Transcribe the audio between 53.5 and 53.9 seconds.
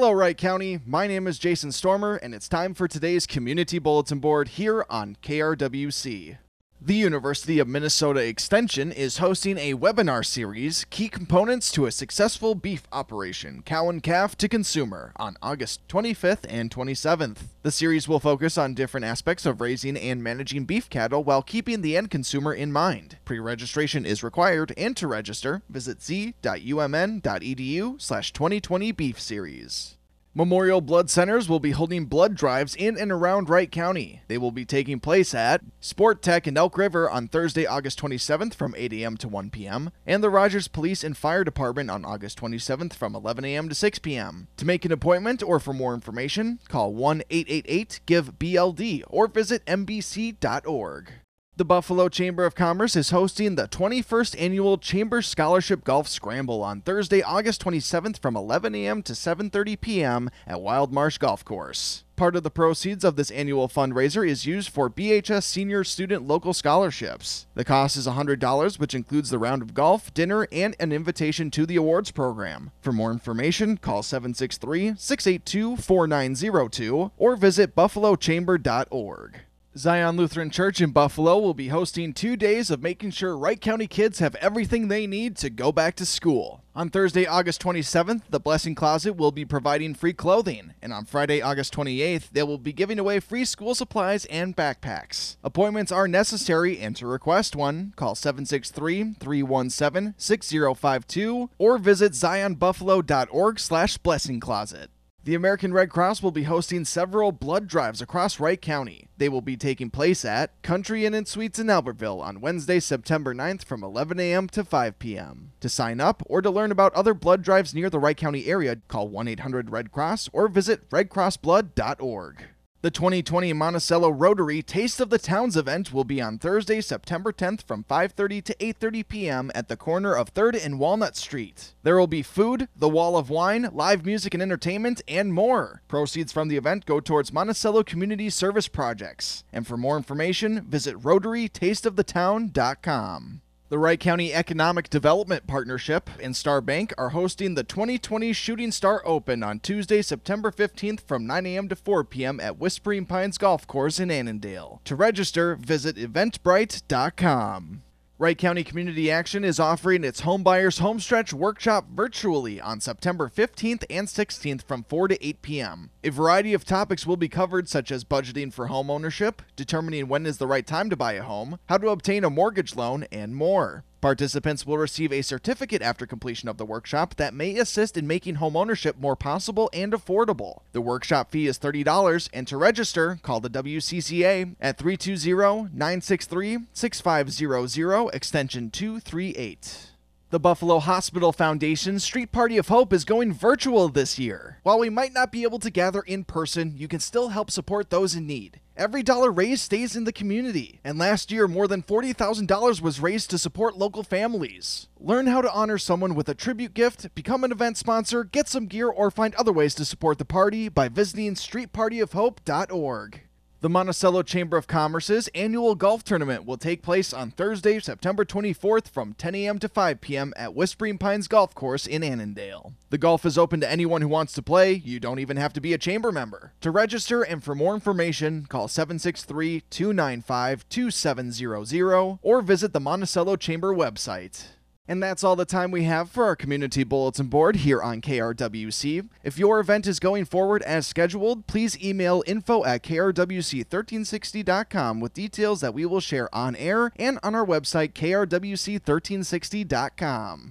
the